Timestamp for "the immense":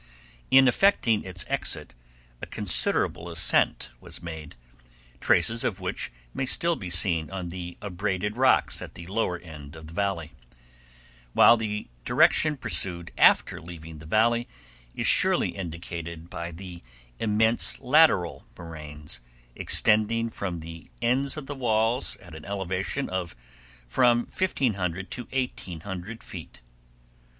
16.49-17.79